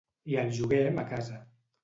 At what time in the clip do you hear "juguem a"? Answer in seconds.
0.55-1.05